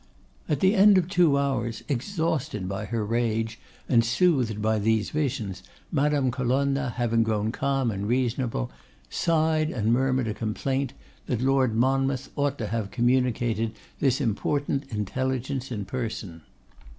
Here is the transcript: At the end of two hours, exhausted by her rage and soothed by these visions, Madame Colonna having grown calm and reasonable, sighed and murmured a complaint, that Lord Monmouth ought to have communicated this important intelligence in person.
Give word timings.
At 0.49 0.61
the 0.61 0.73
end 0.73 0.97
of 0.97 1.07
two 1.07 1.37
hours, 1.37 1.83
exhausted 1.87 2.67
by 2.67 2.85
her 2.85 3.05
rage 3.05 3.59
and 3.87 4.03
soothed 4.03 4.59
by 4.59 4.79
these 4.79 5.11
visions, 5.11 5.61
Madame 5.91 6.31
Colonna 6.31 6.89
having 6.97 7.21
grown 7.21 7.51
calm 7.51 7.91
and 7.91 8.07
reasonable, 8.07 8.71
sighed 9.11 9.69
and 9.69 9.93
murmured 9.93 10.27
a 10.27 10.33
complaint, 10.33 10.93
that 11.27 11.41
Lord 11.43 11.75
Monmouth 11.75 12.31
ought 12.35 12.57
to 12.57 12.65
have 12.65 12.89
communicated 12.89 13.73
this 13.99 14.19
important 14.19 14.91
intelligence 14.91 15.71
in 15.71 15.85
person. 15.85 16.41